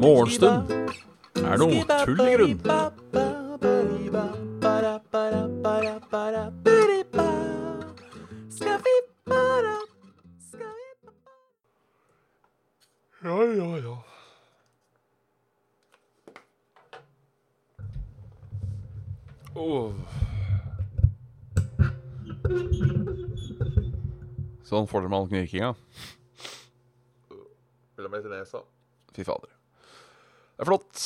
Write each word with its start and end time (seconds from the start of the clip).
Morgenstund 0.00 0.70
er 1.44 1.58
noe 1.60 1.84
tull 2.04 2.20
i 2.24 2.54
grunn. 2.64 2.89
Sånn 24.70 24.86
får 24.86 25.02
det 25.02 25.08
med 25.10 25.18
all 25.18 25.30
knirkinga. 25.30 25.72
Fy 29.16 29.24
fader. 29.26 29.50
Det 29.50 30.62
er 30.62 30.68
flott. 30.68 31.00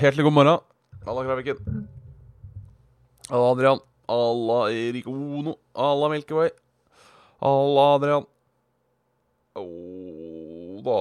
Hjertelig 0.00 0.24
god 0.26 0.34
morgen. 0.34 0.64
Alla 1.06 1.22
Kraviken. 1.22 1.60
Alla 3.30 3.52
Adrian. 3.52 3.82
Alla 4.10 4.58
Erik 4.74 5.06
Ono. 5.06 5.54
Alla 5.78 6.08
Melkevei. 6.10 6.50
Alla 7.46 7.86
Adrian. 7.94 8.26
Å 9.54 9.64
da 10.86 10.98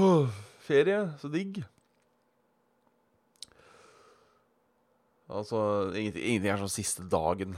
Åh, 0.00 0.30
Ferie, 0.62 1.00
så 1.18 1.28
digg. 1.28 1.64
Altså, 5.30 5.58
ingenting, 5.94 6.24
ingenting 6.26 6.50
er 6.50 6.58
sånn 6.58 6.72
siste 6.72 7.04
dagen 7.06 7.54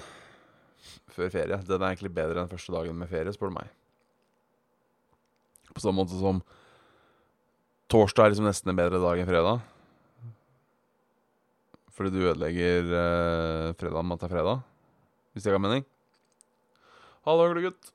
før 1.13 1.31
ferie. 1.33 1.61
Den 1.65 1.81
er 1.81 1.93
egentlig 1.93 2.13
bedre 2.13 2.43
enn 2.43 2.51
første 2.51 2.75
dagen 2.75 2.99
med 3.01 3.09
ferie, 3.09 3.33
spør 3.33 3.53
du 3.53 3.57
meg. 3.57 3.71
På 5.73 5.81
samme 5.81 6.03
måte 6.03 6.19
som 6.21 6.43
torsdag 7.93 8.27
er 8.27 8.35
liksom 8.35 8.49
nesten 8.49 8.73
en 8.73 8.77
bedre 8.79 9.01
dag 9.01 9.23
enn 9.23 9.29
fredag. 9.29 9.65
Fordi 11.93 12.13
du 12.13 12.23
ødelegger 12.25 12.93
eh, 12.99 13.73
fredag 13.81 14.05
med 14.05 14.17
at 14.17 14.23
det 14.23 14.29
er 14.29 14.35
fredag. 14.37 14.63
Hvis 15.33 15.49
det 15.49 15.53
ga 15.55 15.61
mening. 15.61 15.85
Hallo, 17.25 17.49
gutt. 17.57 17.93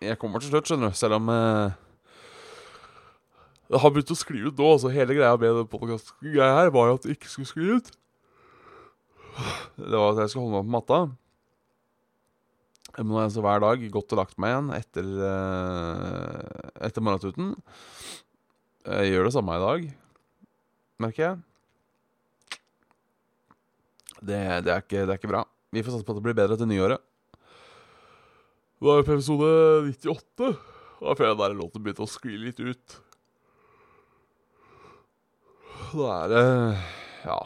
Jeg 0.00 0.18
kommer 0.20 0.42
til 0.42 0.52
slutt, 0.52 0.70
skjønner 0.70 0.92
du. 0.92 0.98
Selv 0.98 1.18
om 1.18 1.30
eh, 1.34 1.78
det 3.70 3.78
har 3.78 3.92
begynt 3.94 4.10
å 4.10 4.18
skli 4.18 4.40
ut 4.48 4.58
nå. 4.58 4.66
altså 4.74 4.90
Hele 4.90 5.14
greia 5.14 5.36
med 5.38 5.60
den 5.60 5.70
podkast-greia 5.70 6.54
her 6.56 6.72
var 6.74 6.88
jo 6.90 6.98
at 6.98 7.04
det 7.06 7.14
ikke 7.14 7.30
skulle 7.30 7.50
skli 7.50 7.76
ut. 7.78 7.90
Det 9.78 9.94
var 9.94 10.10
at 10.10 10.24
jeg 10.24 10.32
skulle 10.32 10.48
holde 10.48 10.58
meg 10.58 10.66
på 10.66 10.74
matta. 10.74 10.98
Men 12.96 13.06
nå 13.06 13.18
har 13.18 13.28
jeg 13.28 13.36
så 13.36 13.44
hver 13.44 13.62
dag 13.62 13.84
gått 13.94 14.14
og 14.16 14.18
lagt 14.18 14.40
meg 14.42 14.50
igjen 14.50 14.72
etter, 14.74 15.10
eh, 15.28 16.72
etter 16.88 17.04
morgentuten. 17.06 17.52
Jeg 18.90 19.12
gjør 19.12 19.28
det 19.28 19.32
samme 19.36 19.54
i 19.54 19.62
dag, 19.62 19.84
merker 21.04 21.24
jeg. 21.24 21.38
Det, 24.20 24.40
det, 24.66 24.72
er 24.74 24.82
ikke, 24.82 25.04
det 25.04 25.14
er 25.14 25.20
ikke 25.20 25.30
bra. 25.30 25.44
Vi 25.70 25.84
får 25.86 25.94
satse 25.94 26.08
på 26.08 26.16
at 26.16 26.18
det 26.18 26.26
blir 26.26 26.36
bedre 26.40 26.58
til 26.58 26.68
nyåret. 26.68 27.04
Da 28.80 28.96
er 28.96 28.98
vi 28.98 29.06
på 29.06 29.14
episode 29.14 29.52
98. 29.94 30.50
Da 31.00 31.14
føler 31.14 31.30
jeg 31.30 31.40
der 31.44 31.56
låten 31.56 31.86
begynte 31.86 32.04
å 32.04 32.10
skli 32.10 32.34
litt 32.48 32.58
ut. 32.58 32.98
Da 35.90 36.10
er 36.22 36.28
det 36.30 36.44
Ja. 37.24 37.38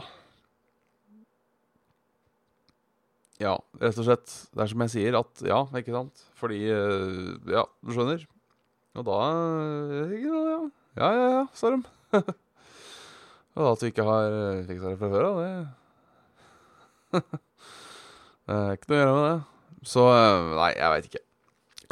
Ja, 3.42 3.54
rett 3.80 3.98
og 3.98 4.06
slett. 4.06 4.30
Det 4.54 4.62
er 4.62 4.68
som 4.70 4.82
jeg 4.84 4.92
sier, 4.92 5.16
at 5.18 5.42
ja, 5.44 5.64
ikke 5.74 5.94
sant? 5.94 6.20
Fordi 6.38 6.60
eh, 6.70 7.32
Ja, 7.50 7.64
du 7.82 7.90
skjønner. 7.96 8.22
Og 8.94 9.06
da 9.08 9.16
eh, 9.32 10.12
Ja, 10.22 10.42
ja, 10.52 10.60
ja, 11.00 11.08
ja 11.40 11.42
sa 11.56 11.70
de. 11.74 11.80
Og 13.54 13.72
at 13.72 13.82
vi 13.82 13.90
ikke 13.90 14.06
har 14.06 14.28
eh, 14.38 14.62
fiksa 14.68 14.92
det 14.92 15.00
fra 15.00 15.10
før 15.10 15.28
av, 15.30 15.42
det 15.42 15.50
Det 18.44 18.54
er 18.60 18.76
ikke 18.76 18.90
noe 18.92 18.96
å 18.96 19.02
gjøre 19.02 19.16
med 19.16 19.26
det. 19.26 19.40
Så 19.88 20.02
Nei, 20.60 20.72
jeg 20.76 20.92
veit 20.92 21.06
ikke. 21.10 21.24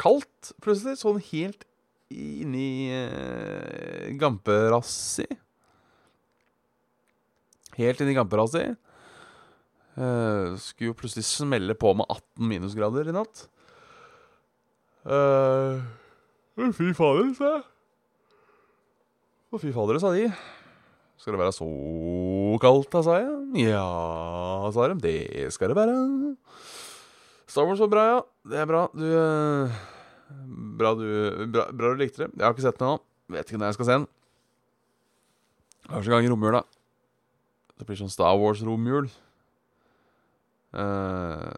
Kaldt, 0.03 0.53
plutselig. 0.61 0.99
Sånn 1.01 1.21
helt 1.31 1.65
inni 2.13 2.93
eh, 2.93 4.13
Gamperassi. 4.21 5.25
Helt 7.77 8.01
inni 8.03 8.15
Gamperassi. 8.17 8.67
Uh, 9.93 10.57
skulle 10.57 10.89
jo 10.89 10.97
plutselig 10.97 11.25
smelle 11.27 11.75
på 11.77 11.91
med 11.97 12.09
18 12.09 12.49
minusgrader 12.49 13.09
i 13.09 13.13
natt. 13.13 13.45
Uh, 15.05 15.83
fy 16.73 16.89
fader, 16.97 17.29
sa 17.37 17.51
jeg. 17.51 17.63
Å, 19.53 19.61
fy 19.61 19.73
fader, 19.75 19.99
sa 20.01 20.13
de. 20.15 20.27
Skal 21.21 21.35
det 21.35 21.43
være 21.43 21.55
så 21.55 21.67
kaldt, 22.63 22.89
da, 22.93 23.03
sa 23.05 23.19
jeg. 23.21 23.67
Ja, 23.69 23.85
sa 24.73 24.89
de. 24.89 24.97
Det 25.03 25.51
skal 25.53 25.73
det 25.73 25.77
være. 25.77 25.97
Star 27.45 27.69
Wars 27.69 27.81
var 27.85 27.91
bra, 27.91 28.05
ja. 28.09 28.21
Det 28.49 28.61
er 28.63 28.69
bra. 28.69 28.87
Du 28.97 29.05
uh, 29.05 29.81
bra, 30.79 30.95
du 30.97 31.05
bra, 31.53 31.67
bra 31.69 31.93
du 31.93 32.01
likte 32.01 32.25
det. 32.25 32.31
Jeg 32.33 32.47
har 32.47 32.55
ikke 32.55 32.65
sett 32.65 32.79
den 32.81 32.89
ennå. 32.89 33.03
Vet 33.33 33.49
ikke 33.49 33.61
når 33.61 33.69
jeg 33.71 33.77
skal 33.77 33.89
se 33.89 33.99
den. 33.99 34.07
Kanskje 35.91 36.09
en 36.09 36.15
gang 36.17 36.25
i 36.25 36.33
romjula. 36.33 36.63
Det 37.79 37.87
blir 37.87 37.97
sånn 37.97 38.11
Star 38.13 38.35
Wars-romjul. 38.37 39.09
Uh, 40.73 41.53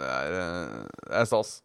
det 0.00 0.08
er, 0.08 0.36
uh, 0.36 0.80
det 1.04 1.20
er 1.20 1.28
stas. 1.28 1.58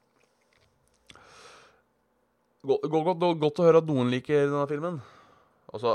Godt, 2.59 2.89
godt, 2.91 3.39
godt, 3.39 3.59
å 3.62 3.68
høre 3.69 3.79
at 3.79 3.88
noen 3.88 4.12
liker 4.12 4.50
denne 4.50 4.68
filmen. 4.68 5.00
Altså 5.72 5.94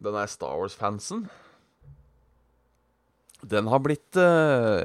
Den 0.00 0.16
er 0.16 0.30
Star 0.32 0.56
Wars-fansen. 0.56 1.26
Den 3.48 3.68
har 3.70 3.82
blitt 3.84 4.16
uh, 4.16 4.80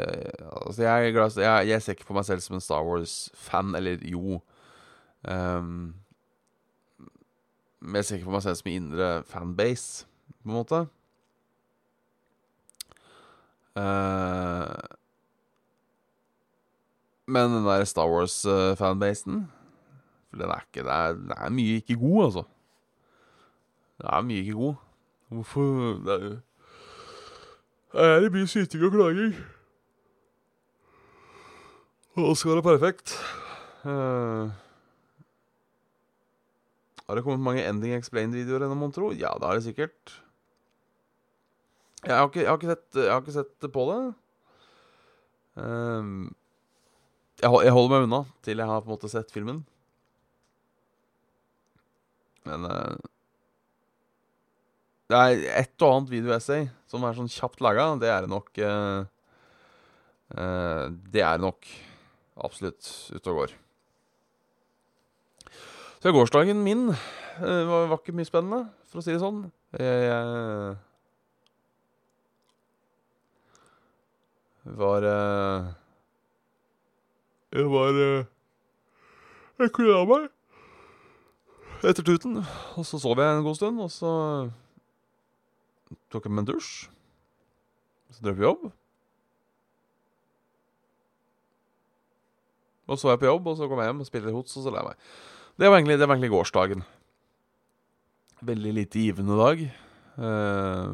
Altså, 0.59 0.83
jeg, 0.83 1.13
jeg, 1.15 1.67
jeg 1.71 1.81
ser 1.81 1.95
ikke 1.95 2.09
på 2.11 2.17
meg 2.19 2.27
selv 2.27 2.43
som 2.43 2.59
en 2.59 2.63
Star 2.63 2.83
Wars-fan, 2.85 3.75
eller 3.79 4.03
jo. 4.07 4.41
Um, 5.23 6.02
men 7.83 8.03
sikker 8.03 8.25
på 8.25 8.31
meg 8.31 8.44
selv 8.45 8.59
som 8.59 8.71
indre 8.71 9.07
fanbase, 9.27 10.05
på 10.41 10.49
en 10.49 10.55
måte. 10.55 10.83
Uh, 13.75 14.69
men 17.25 17.55
den 17.55 17.66
der 17.66 17.83
Star 17.89 18.05
Wars-fanbasen 18.05 19.47
For 20.29 20.38
den 20.38 20.49
er 20.49 20.59
ikke 20.61 20.83
det 20.85 20.94
er, 20.94 21.13
det 21.13 21.38
er 21.38 21.49
mye 21.49 21.79
ikke 21.81 21.95
god, 21.97 22.23
altså. 22.23 22.44
Det 23.97 24.09
er 24.09 24.21
mye 24.21 24.44
ikke 24.44 24.53
god. 24.53 24.75
Hvorfor 25.29 25.61
Det 26.05 26.13
er 26.13 26.23
jo 26.23 26.29
Det 27.94 28.25
er 28.25 28.29
mye 28.29 28.47
syting 28.47 28.83
og 28.83 28.91
klaging. 28.91 29.35
Og 32.15 32.38
så 32.38 32.39
skal 32.41 32.51
det 32.51 32.63
perfekt. 32.63 33.17
Uh, 33.83 34.50
har 37.13 37.19
det 37.19 37.28
kommet 37.28 37.46
mange 37.46 37.62
Ending 37.62 37.94
Explained-videoer 37.94 38.63
ennå, 38.66 38.74
mon 38.74 38.94
tro? 38.94 39.12
Ja, 39.13 39.35
det 39.38 39.46
har 39.46 39.59
det 39.59 39.68
sikkert. 39.68 40.16
Jeg 42.01 42.18
har 42.18 42.25
ikke, 42.25 42.41
jeg 42.41 42.50
har 42.50 42.63
sett, 42.74 42.88
jeg 42.97 43.12
har 43.12 43.22
ikke 43.22 43.35
sett 43.35 43.68
på 43.75 43.84
det. 43.91 44.00
Um, 45.62 46.33
jeg, 47.38 47.51
holder 47.54 47.92
meg 47.92 48.07
unna 48.07 48.24
til 48.42 48.57
jeg 48.57 48.65
har 48.71 48.81
på 48.81 48.89
en 48.89 48.95
måte 48.95 49.12
sett 49.13 49.30
filmen. 49.30 49.62
Men 52.50 52.65
uh, 52.65 52.98
Det 55.13 55.21
er 55.21 55.48
et 55.62 55.86
og 55.86 56.00
annet 56.00 56.16
videoessay 56.18 56.66
som 56.89 57.06
er 57.06 57.13
sånn 57.13 57.30
kjapt 57.30 57.62
laga. 57.62 57.92
Det 58.01 58.09
er 58.09 58.25
nok 58.31 58.50
uh, 58.57 59.06
uh, 60.33 60.86
Det 61.13 61.21
er 61.21 61.45
nok 61.45 61.69
absolutt 62.42 62.89
ute 63.13 63.30
og 63.30 63.44
går. 63.44 63.59
Så 66.03 66.11
gårsdagen 66.11 66.63
min 66.63 66.89
uh, 66.89 66.95
var, 67.39 67.85
var, 67.88 67.95
ikke 68.01 68.11
mye 68.11 68.27
spennende, 68.27 68.65
for 68.91 69.00
å 69.00 69.03
si 69.05 69.13
det 69.13 69.21
sånn. 69.21 69.38
Jeg, 69.79 70.01
jeg 70.03 70.25
var 74.81 75.07
uh, 75.07 75.69
Jeg 77.55 77.71
var 77.71 78.03
uh, 78.03 78.27
Jeg 79.63 79.71
kledde 79.79 79.95
av 80.01 80.11
meg 80.11 80.27
etter 81.88 82.03
tuten. 82.03 82.44
Og 82.75 82.83
så 82.83 82.99
sov 82.99 83.23
jeg 83.23 83.39
en 83.39 83.47
god 83.47 83.63
stund, 83.63 83.79
og 83.79 83.91
så 83.95 84.11
tok 86.11 86.27
jeg 86.27 86.35
meg 86.35 86.44
en 86.44 86.51
dusj. 86.51 86.73
Så 88.11 88.19
drev 88.27 88.41
på 88.41 88.49
jobb. 88.51 88.71
Og 92.91 92.99
så 92.99 93.07
var 93.07 93.15
jeg 93.15 93.23
på 93.23 93.31
jobb, 93.31 93.53
og 93.53 93.56
så 93.56 93.71
kom 93.71 93.79
jeg 93.79 93.88
hjem 93.94 94.03
og 94.03 94.11
spilte 94.11 94.35
hots, 94.35 94.59
og 94.59 94.67
så 94.67 94.71
la 94.75 94.83
jeg 94.83 94.91
meg. 94.91 95.13
Det 95.57 95.69
var 95.69 95.77
egentlig, 95.77 96.00
det 96.00 96.07
var 96.07 96.15
egentlig 96.15 96.33
gårsdagen. 96.33 96.83
Veldig 98.44 98.73
lite 98.73 99.00
givende 99.00 99.35
dag. 99.38 99.61
Eh, 100.17 100.94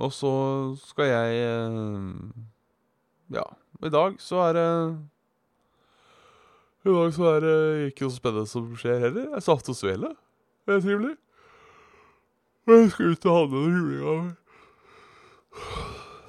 og 0.00 0.12
så 0.16 0.32
skal 0.80 1.10
jeg 1.10 1.40
eh, 1.44 2.04
Ja, 3.36 3.44
i 3.84 3.90
dag 3.92 4.16
så 4.20 4.40
er 4.48 4.52
det 4.56 4.68
I 6.84 6.94
dag 6.94 7.12
så 7.12 7.26
er 7.34 7.40
det 7.44 7.56
ikke 7.90 8.06
noe 8.06 8.16
spennende 8.16 8.48
som 8.48 8.70
skjer 8.80 9.02
heller. 9.06 9.32
Jeg 9.34 9.46
satt 9.48 9.72
og 9.72 9.76
svele. 9.76 10.14
Det 10.68 10.76
er 10.76 10.84
trivelig. 10.84 11.16
Jeg 12.70 12.92
skal 12.92 13.12
ut 13.16 13.26
og 13.26 13.36
handle 13.36 13.64
noen 13.64 13.80
julegaver. 13.80 14.30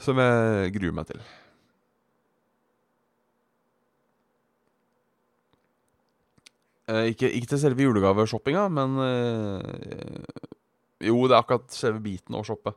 Som 0.01 0.19
jeg 0.19 0.73
gruer 0.79 0.95
meg 0.97 1.11
til. 1.11 1.21
Ikke, 7.11 7.29
ikke 7.29 7.51
til 7.51 7.61
selve 7.61 7.85
julegaveshoppinga, 7.85 8.67
men 8.73 9.01
eh, 9.05 10.39
Jo, 11.07 11.17
det 11.25 11.35
er 11.35 11.41
akkurat 11.41 11.73
selve 11.73 12.01
biten 12.03 12.37
å 12.37 12.43
shoppe. 12.45 12.73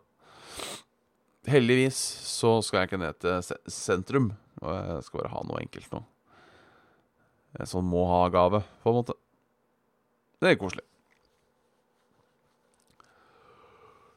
Heldigvis 1.49 1.99
så 2.25 2.57
skal 2.65 2.83
jeg 2.83 2.89
ikke 2.89 3.03
ned 3.03 3.19
til 3.21 3.69
sentrum, 3.69 4.31
og 4.63 4.73
jeg 4.73 5.05
skal 5.05 5.21
bare 5.21 5.33
ha 5.35 5.43
noe 5.45 5.61
enkelt 5.61 5.91
nå. 5.93 6.01
En 7.61 7.69
sånn 7.71 7.87
må-ha-gave, 7.87 8.63
på 8.83 8.91
en 8.91 8.97
måte. 8.97 9.17
Det 10.41 10.51
er 10.51 10.59
koselig. 10.61 10.87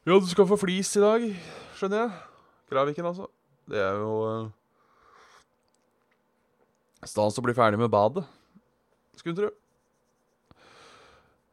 Ja, 0.08 0.16
du 0.16 0.30
skal 0.32 0.48
få 0.48 0.56
flis 0.56 0.94
i 0.96 1.04
dag, 1.04 1.28
skjønner 1.76 2.06
jeg. 2.06 2.24
Kraviken, 2.72 3.10
altså. 3.10 3.28
Det 3.68 3.80
er 3.84 4.00
jo 4.00 4.12
uh, 4.24 4.48
stas 7.04 7.36
å 7.36 7.44
bli 7.44 7.56
ferdig 7.56 7.80
med 7.82 7.92
badet, 7.92 8.24
skulle 9.20 9.36
du 9.36 9.42
tro. 9.44 9.52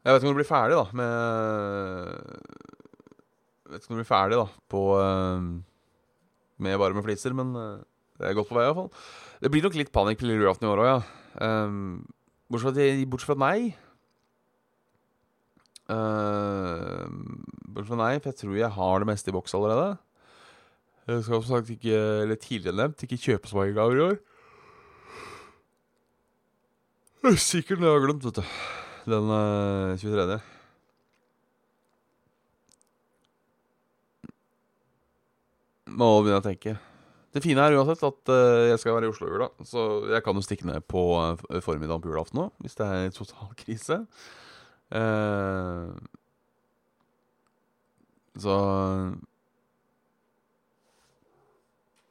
Jeg 0.05 0.13
vet 0.13 0.21
ikke 0.21 0.29
om 0.29 0.35
du 0.35 0.37
blir 0.37 0.45
ferdig, 0.45 0.75
da, 0.77 0.85
med 0.93 1.13
Jeg 3.65 3.71
vet 3.73 3.79
ikke 3.81 3.89
om 3.89 3.95
du 3.95 4.01
blir 4.03 4.11
ferdig, 4.11 4.37
da, 4.37 4.45
på 4.69 4.81
uh, 5.01 5.47
Med 6.61 6.77
bare 6.77 6.93
med 6.93 7.07
fliser, 7.07 7.33
men 7.33 7.55
uh, 7.57 7.79
det 8.19 8.29
er 8.29 8.37
godt 8.37 8.51
på 8.51 8.55
vei, 8.55 8.67
iallfall. 8.67 8.91
Det 9.41 9.49
blir 9.51 9.65
nok 9.65 9.79
litt 9.79 9.89
panikk 9.95 10.21
på 10.21 10.29
lille 10.29 10.45
julaften 10.45 10.67
i 10.67 10.71
år 10.71 10.83
òg, 10.83 10.91
ja. 10.91 10.99
Um, 11.41 12.05
bortsett, 12.53 12.77
fra, 12.77 12.85
bortsett 13.11 13.31
fra 13.31 13.39
meg. 13.41 13.65
Uh, 15.89 17.09
bortsett 17.65 17.89
fra 17.89 17.99
nei, 18.05 18.13
for 18.21 18.29
jeg 18.29 18.39
tror 18.43 18.55
jeg 18.61 18.71
har 18.77 19.01
det 19.01 19.09
meste 19.09 19.33
i 19.33 19.35
boks 19.35 19.57
allerede. 19.57 19.97
Jeg 21.09 21.25
skal 21.25 21.41
som 21.41 21.57
sagt 21.57 21.73
ikke, 21.73 21.97
eller 22.23 22.39
tidligere 22.39 22.77
nevnt, 22.77 23.03
ikke 23.09 23.21
kjøpe 23.25 23.49
så 23.49 23.57
mange 23.57 23.75
gaver 23.75 23.97
i 23.97 24.05
år. 24.05 24.15
Er 27.25 27.41
sikkert 27.41 27.81
noe 27.81 27.89
jeg 27.89 27.99
har 27.99 28.05
glemt, 28.05 28.25
vet 28.29 28.37
du. 28.37 28.57
Den 29.05 29.29
uh, 29.29 29.93
23. 30.01 30.39
Må 35.95 36.07
begynne 36.23 36.41
å 36.41 36.45
tenke. 36.45 36.73
Det 37.35 37.43
fine 37.43 37.61
er 37.61 37.75
uansett 37.77 38.01
at 38.07 38.31
uh, 38.33 38.65
jeg 38.71 38.81
skal 38.81 38.97
være 38.97 39.05
i 39.05 39.11
Oslo 39.11 39.29
i 39.29 39.35
jula, 39.35 39.51
så 39.67 39.85
jeg 40.09 40.25
kan 40.25 40.37
jo 40.39 40.43
stikke 40.43 40.65
ned 40.69 40.87
på 40.89 41.03
uh, 41.19 41.37
formiddagen 41.61 42.01
på 42.01 42.09
julaften 42.09 42.41
òg, 42.47 42.51
hvis 42.65 42.77
det 42.79 42.89
er 42.89 43.13
total 43.13 43.53
krise. 43.61 44.01
Uh, 44.89 45.93
så 48.41 48.55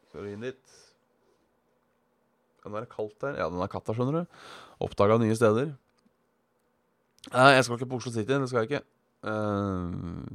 Skal 0.08 0.28
du 0.28 0.30
inn 0.30 0.44
dit? 0.46 0.74
Kan 2.62 2.72
være 2.72 2.86
kaldt 2.86 3.26
her. 3.26 3.34
Ja, 3.40 3.48
den 3.50 3.58
er 3.60 3.72
katt 3.72 3.90
her, 3.90 3.96
skjønner 3.98 4.22
du. 4.22 4.44
Oppdaga 4.86 5.18
nye 5.18 5.34
steder. 5.34 5.74
Jeg 7.32 7.64
skal 7.64 7.78
ikke 7.78 7.88
på 7.88 7.98
Oslo 8.00 8.12
City. 8.12 8.32
Det 8.32 8.48
skal 8.50 8.64
jeg 8.64 8.70
ikke. 8.70 8.84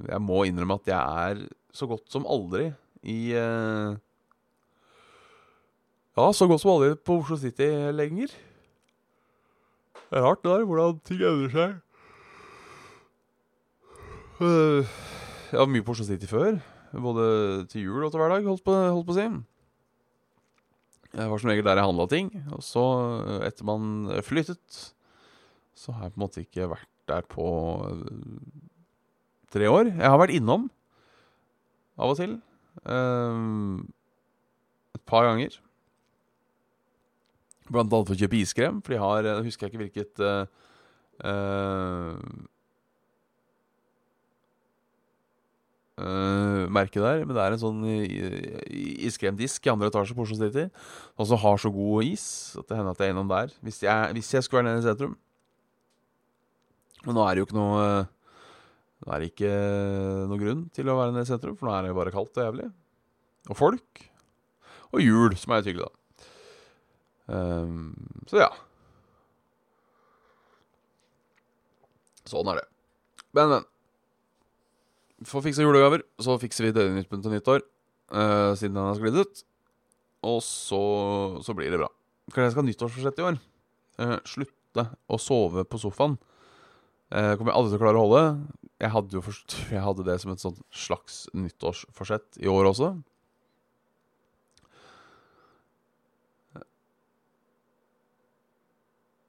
jeg 0.09 0.21
må 0.25 0.43
innrømme 0.49 0.79
at 0.79 0.87
jeg 0.89 1.01
er 1.29 1.43
så 1.71 1.85
godt 1.87 2.09
som 2.09 2.25
aldri 2.25 2.71
i 3.03 3.33
Ja, 6.17 6.31
så 6.33 6.47
godt 6.49 6.61
som 6.61 6.71
aldri 6.73 6.95
på 6.97 7.19
Oslo 7.21 7.37
City 7.37 7.69
lenger. 7.93 8.33
Det 10.09 10.17
er 10.17 10.25
rart 10.25 10.41
det 10.41 10.49
der, 10.51 10.65
hvordan 10.65 10.99
ting 11.05 11.21
endrer 11.21 11.53
seg. 11.53 11.77
jeg 15.51 15.59
var 15.59 15.69
mye 15.69 15.85
på 15.85 15.93
Oslo 15.93 16.05
City 16.07 16.25
før. 16.25 16.57
Både 16.97 17.67
til 17.69 17.85
jul 17.85 18.03
og 18.03 18.11
til 18.11 18.19
hverdag, 18.23 18.47
holdt 18.49 18.65
på, 18.65 18.73
holdt 18.73 19.05
på 19.05 19.13
å 19.13 19.19
si. 19.19 19.27
Jeg 21.09 21.29
var 21.29 21.41
som 21.41 21.49
regel 21.49 21.65
der 21.65 21.77
jeg 21.77 21.89
handla 21.89 22.07
ting. 22.09 22.31
Og 22.57 22.63
så, 22.65 22.83
etter 23.45 23.67
man 23.69 24.09
flyttet, 24.25 24.93
så 25.79 25.95
har 25.95 26.07
jeg 26.07 26.15
på 26.15 26.19
en 26.19 26.25
måte 26.25 26.43
ikke 26.43 26.67
vært 26.73 26.89
der 27.09 27.25
på 27.29 27.47
tre 29.53 29.69
år. 29.71 29.93
Jeg 29.93 30.11
har 30.11 30.19
vært 30.19 30.35
innom 30.35 30.67
av 31.99 32.13
og 32.13 32.19
til. 32.19 32.37
Um, 32.83 33.87
et 34.95 35.03
par 35.07 35.25
ganger. 35.27 35.57
Blant 37.69 37.91
annet 37.91 38.09
for 38.09 38.15
å 38.15 38.19
kjøpe 38.19 38.39
iskrem, 38.39 38.79
for 38.81 38.95
de 38.95 39.01
har 39.01 39.27
Jeg 39.27 39.45
husker 39.45 39.69
ikke 39.69 39.81
hvilket 39.83 40.21
uh, 40.25 40.45
uh, 41.21 42.15
uh, 46.01 46.65
merke 46.71 47.03
der. 47.03 47.23
Men 47.25 47.35
det 47.35 47.45
er 47.45 47.55
en 47.55 47.63
sånn 47.63 47.85
iskremdisk 49.05 49.67
i 49.67 49.73
andre 49.73 49.91
etasje 49.91 50.17
på 50.17 50.25
Oslo 50.25 50.39
City. 50.41 50.67
Som 51.19 51.43
har 51.45 51.61
så 51.61 51.71
god 51.73 52.09
is 52.09 52.27
at 52.59 52.67
det 52.67 52.79
hender 52.79 52.95
at 52.95 53.03
jeg 53.03 53.11
er 53.11 53.17
innom 53.17 53.31
der. 53.31 53.53
Hvis 53.61 53.83
jeg, 53.85 54.15
hvis 54.17 54.33
jeg 54.33 54.45
skulle 54.45 54.63
være 54.63 54.71
nede 54.71 54.85
i 54.85 54.89
sentrum. 54.89 55.17
Men 57.05 57.15
nå 57.15 57.25
er 57.25 57.35
det 57.35 57.43
jo 57.43 57.47
ikke 57.47 57.59
noe 57.59 57.83
Nå 58.99 59.13
er 59.15 59.21
det 59.21 59.29
ikke 59.31 59.51
noe 60.27 60.41
grunn 60.41 60.63
til 60.75 60.89
å 60.91 60.97
være 60.97 61.13
nede 61.15 61.23
i 61.23 61.29
sentrum, 61.29 61.55
for 61.55 61.69
nå 61.69 61.75
er 61.77 61.87
det 61.87 61.95
bare 61.95 62.11
kaldt 62.11 62.35
og 62.35 62.43
jævlig. 62.43 62.65
Og 63.47 63.55
folk. 63.55 64.01
Og 64.91 64.99
jul, 64.99 65.35
som 65.39 65.53
er 65.53 65.61
litt 65.61 65.69
hyggelig, 65.69 65.87
da. 65.87 65.95
Um, 67.29 67.93
så 68.27 68.41
ja. 68.41 68.49
Sånn 72.27 72.49
er 72.51 72.59
det. 72.59 72.65
Men, 73.37 73.55
men 73.55 73.67
å 75.37 75.43
fikse 75.45 75.65
julegaver. 75.65 76.03
Så 76.21 76.37
fikser 76.41 76.67
vi 76.67 76.75
døgnrytmen 76.75 77.23
til 77.23 77.35
nyttår, 77.35 77.63
uh, 78.13 78.51
siden 78.59 78.77
den 78.77 78.85
har 78.85 78.97
sklidd 78.97 79.19
ut. 79.19 79.43
Og 80.29 80.41
så, 80.43 80.81
så, 81.45 81.55
blir 81.55 81.71
det 81.71 81.79
bra. 81.81 81.89
Kanskje 82.29 82.47
jeg 82.47 82.55
skal 82.55 82.63
ha 82.63 82.69
nyttårsforsett 82.69 83.21
i 83.21 83.27
år. 83.29 83.39
Uh, 83.99 84.17
slutte 84.27 84.89
å 85.09 85.19
sove 85.21 85.65
på 85.67 85.81
sofaen. 85.81 86.17
Uh, 87.09 87.33
kommer 87.37 87.49
jeg 87.49 87.57
aldri 87.57 87.71
til 87.73 87.79
å 87.79 87.81
klare 87.81 87.99
å 87.99 88.05
holde. 88.05 88.23
Jeg 88.79 88.93
hadde 88.93 89.17
jo 89.17 89.23
forst 89.25 89.55
jeg 89.73 89.85
hadde 89.85 90.05
det 90.05 90.17
som 90.21 90.33
et 90.33 90.43
sånt 90.43 90.59
slags 90.69 91.23
nyttårsforsett 91.33 92.41
i 92.43 92.51
år 92.51 92.69
også. 92.69 92.93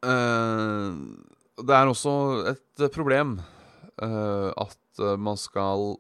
Uh, 0.01 0.93
det 1.61 1.77
er 1.77 1.89
også 1.89 2.13
et 2.53 2.85
problem 2.93 3.35
uh, 4.01 4.49
at 4.57 5.03
man 5.21 5.37
skal 5.37 5.99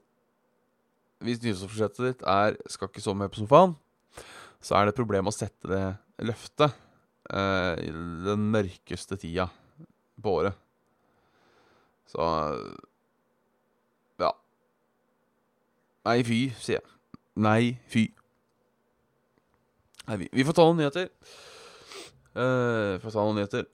Hvis 1.20 1.42
nyttårsforsettet 1.42 2.00
ditt 2.06 2.22
er 2.24 2.56
'skal 2.64 2.88
ikke 2.88 3.02
sove 3.04 3.20
mer 3.20 3.28
på 3.28 3.42
sofaen', 3.42 3.76
så 4.60 4.76
er 4.76 4.84
det 4.84 4.94
et 4.94 5.00
problem 5.00 5.28
å 5.28 5.36
sette 5.36 5.68
det 5.68 5.84
løftet 6.24 6.72
uh, 7.32 7.76
i 7.76 7.90
den 8.24 8.48
mørkeste 8.52 9.20
tida 9.20 9.50
på 10.16 10.40
året. 10.40 10.56
Så 12.10 12.26
ja. 14.18 14.30
Nei, 16.04 16.22
fy, 16.26 16.40
sier 16.58 16.80
jeg. 16.80 16.88
Nei, 17.38 17.78
fy. 17.86 18.08
Nei, 20.08 20.16
vi, 20.24 20.28
vi 20.34 20.46
får 20.48 20.58
ta 20.58 20.66
noen 20.66 20.80
nyheter. 20.82 21.06
Uh, 22.34 22.98
får 23.02 23.14
ta 23.14 23.22
noen 23.22 23.38
nyheter. 23.38 23.68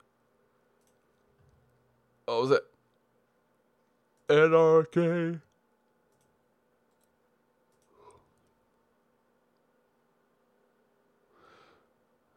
La 2.28 2.36
vi 2.42 2.52
se 2.52 2.60
NRK. 4.36 4.96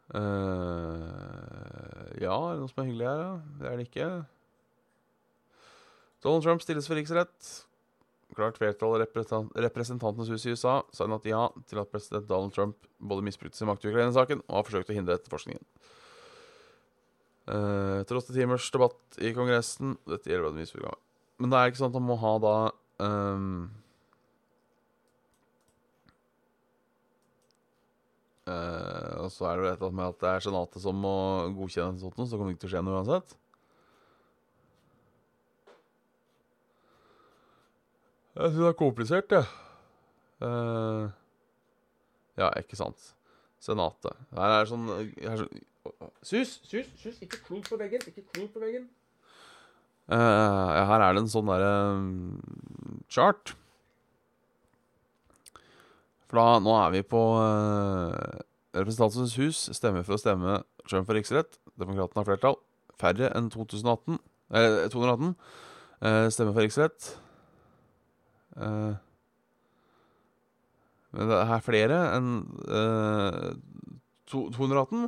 Uh, 0.09 0.23
ja, 2.21 2.33
er 2.33 2.55
det 2.55 2.61
noe 2.61 2.69
som 2.71 2.81
er 2.81 2.87
hyggelig 2.87 3.09
her, 3.09 3.19
da? 3.19 3.31
Det 3.59 3.67
er 3.69 3.75
det 3.81 3.89
ikke. 3.89 4.11
Donald 6.23 6.45
Trump 6.45 6.63
stilles 6.63 6.87
for 6.89 6.99
riksrett. 6.99 7.51
Klart 8.37 8.59
flertall 8.59 8.99
i 8.99 9.03
Representantenes 9.65 10.29
hus 10.29 10.45
i 10.45 10.53
USA 10.53 10.79
sa 10.93 11.07
natt 11.09 11.25
ja 11.27 11.47
til 11.69 11.81
at 11.81 11.91
president 11.91 12.27
Donald 12.29 12.53
Trump 12.55 12.89
både 12.99 13.25
misbrukte 13.25 13.57
sin 13.57 13.69
makt 13.69 13.87
i 13.87 13.91
Ukraina-saken 13.91 14.43
og 14.45 14.59
har 14.59 14.67
forsøkt 14.67 14.91
å 14.91 14.97
hindre 14.97 15.17
etterforskningen. 15.17 15.63
Uh, 17.49 18.03
etter 18.03 18.19
åtte 18.19 18.35
timers 18.35 18.67
debatt 18.69 19.17
i 19.25 19.31
Kongressen 19.33 19.95
Dette 20.05 20.29
gjelder 20.29 20.51
av 20.85 20.99
men 21.39 21.49
det 21.49 21.59
er 21.59 21.71
ikke 21.71 21.79
sånn 21.79 21.93
at 21.93 21.97
han 21.97 22.05
må 22.05 22.17
ha 22.19 22.31
da 22.43 22.55
um, 23.01 23.53
uh, 28.43 29.13
Og 29.23 29.29
så 29.33 29.47
er 29.47 29.55
det 29.55 29.63
jo 29.63 29.69
et 29.71 29.77
eller 29.77 29.87
annet 29.87 29.99
med 30.01 30.11
at 30.11 30.19
det 30.21 30.33
er 30.33 30.45
Senatet 30.45 30.83
som 30.83 30.99
må 30.99 31.15
godkjenne 31.55 32.01
sånt 32.01 32.19
så 32.19 32.35
kommer 32.35 32.51
det 32.51 32.57
ikke 32.57 32.65
til 32.65 32.71
å 32.71 32.73
skje 32.75 32.83
noe 32.85 32.99
uansett. 32.99 33.37
Jeg 38.39 38.53
syns 38.53 38.61
det 38.61 38.67
er 38.69 38.77
komplisert, 38.79 39.33
jeg. 39.35 39.47
Eh, 40.47 41.07
ja, 42.39 42.47
ikke 42.61 42.77
sant. 42.79 43.09
Senatet. 43.59 44.15
Her 44.31 44.61
er 44.61 44.69
sånn, 44.69 44.85
her 45.19 45.33
er 45.33 45.41
sånn 45.41 45.65
Sus! 46.23 46.59
Sus! 46.63 46.87
sus, 47.01 47.17
Ikke 47.23 47.41
klunk 47.43 47.67
på 47.67 47.75
veggen! 47.79 48.03
Ikke 48.07 48.23
klunk 48.31 48.53
på 48.55 48.61
veggen! 48.63 48.87
Uh, 50.09 50.69
ja, 50.73 50.85
her 50.89 51.03
er 51.05 51.15
det 51.15 51.23
en 51.25 51.31
sånn 51.31 51.49
derre 51.49 51.73
um, 51.97 53.03
chart. 53.11 53.53
For 56.29 56.39
da, 56.39 56.59
nå 56.63 56.73
er 56.79 56.95
vi 56.95 57.03
på 57.05 57.21
uh, 57.37 58.39
Representantenes 58.77 59.35
hus 59.41 59.63
stemmer 59.75 60.05
for 60.07 60.15
å 60.15 60.21
stemme 60.21 60.61
Trump 60.87 61.09
for 61.09 61.17
riksrett. 61.19 61.59
Demokratene 61.75 62.23
har 62.23 62.29
flertall. 62.31 62.59
Færre 62.99 63.33
enn 63.35 63.51
2018. 63.53 64.19
Eh, 64.55 64.85
218. 64.93 65.33
uh, 66.01 66.27
stemmer 66.33 66.55
for 66.55 66.63
riksrett. 66.65 67.11
Eh, 68.59 68.95
men 71.17 71.31
det 71.31 71.37
er 71.41 71.65
flere 71.65 71.99
enn 72.13 72.33
uh, 72.69 73.53
218. 74.29 75.07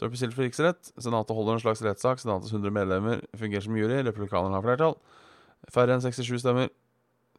Trump 0.00 0.14
er 0.14 0.20
stilt 0.20 0.36
for 0.36 0.46
riksrett. 0.46 0.92
Senatet 0.96 1.36
holder 1.36 1.58
en 1.58 1.64
slags 1.64 1.82
rettssak. 1.84 2.22
Senatets 2.22 2.54
100 2.54 2.72
medlemmer 2.72 3.20
fungerer 3.36 3.64
som 3.66 3.76
jury. 3.76 3.98
Republikanerne 4.06 4.56
har 4.56 4.64
flertall. 4.64 4.96
Færre 5.70 5.94
enn 5.94 6.04
67 6.04 6.40
stemmer. 6.40 6.72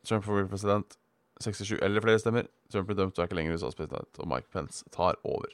Trump 0.05 0.27
får 0.27 0.43
bli 0.43 0.51
president. 0.51 0.97
67 1.41 1.79
eller 1.81 2.05
flere 2.05 2.21
stemmer. 2.21 2.47
Trump 2.71 2.87
blir 2.87 2.99
dømt 2.99 3.17
og 3.17 3.23
er 3.23 3.31
ikke 3.31 3.39
lenger 3.39 3.57
USAs 3.57 3.75
president, 3.75 4.21
og 4.21 4.29
Mike 4.29 4.47
Pence 4.53 4.85
tar 4.93 5.17
over. 5.25 5.49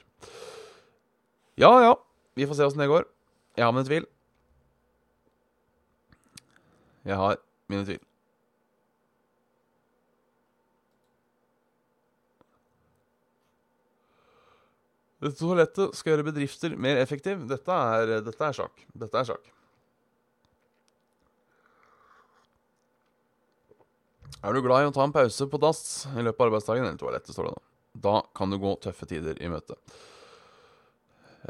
Ja, 1.58 1.72
ja. 1.82 1.94
Vi 2.36 2.46
får 2.46 2.60
se 2.60 2.68
åssen 2.68 2.84
det 2.84 2.90
går. 2.92 3.08
Jeg 3.56 3.64
har 3.64 3.72
mine 3.74 3.88
tvil. 3.88 4.06
Jeg 7.08 7.16
har 7.16 7.40
mine 7.72 7.88
tvil. 7.88 8.04
Dette 15.20 15.36
toalettet 15.36 15.96
skal 15.96 16.14
gjøre 16.14 16.30
bedrifter 16.30 16.76
mer 16.80 17.00
effektiv. 17.00 17.42
Dette 17.48 17.80
er, 17.94 18.20
dette 18.24 18.46
er 18.46 18.56
sjakk. 18.56 18.86
Dette 18.96 19.20
er 19.20 19.28
sjakk. 19.28 19.50
Er 24.40 24.56
du 24.56 24.62
glad 24.64 24.86
i 24.86 24.88
å 24.88 24.94
ta 24.96 25.04
en 25.04 25.12
pause 25.12 25.44
på 25.52 25.60
dass 25.60 25.82
i 26.14 26.22
løpet 26.24 26.40
av 26.40 26.46
arbeidsdagen, 26.48 26.86
eller 26.86 27.00
toalettet, 27.00 27.34
står 27.36 27.50
det 27.50 27.52
da. 27.58 27.66
Da 28.06 28.14
kan 28.36 28.52
du 28.52 28.56
gå 28.62 28.72
tøffe 28.80 29.08
tider 29.10 29.36
i 29.44 29.50
møte. 29.52 29.76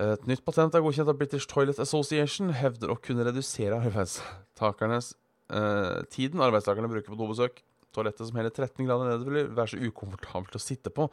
Et 0.01 0.27
nytt 0.27 0.43
patent 0.47 0.75
er 0.75 0.83
godkjent 0.83 1.11
av 1.11 1.19
British 1.19 1.47
Toilet 1.51 1.79
Association, 1.83 2.51
hevder 2.55 2.91
å 2.91 2.99
kunne 2.99 3.27
redusere 3.27 3.79
arbeidstakernes 3.79 5.13
eh, 5.55 6.01
tiden 6.11 6.43
arbeidstakerne 6.43 6.91
bruker 6.91 7.15
på 7.15 7.19
dobesøk. 7.21 7.63
Toalettet 7.95 8.29
som 8.29 8.37
hele 8.39 8.53
13 8.53 8.85
grader 8.87 9.09
nede 9.09 9.27
vil 9.27 9.49
være 9.57 9.73
så 9.73 9.81
ukomfortabelt 9.83 10.55
å 10.55 10.63
sitte 10.63 10.93
på 10.95 11.09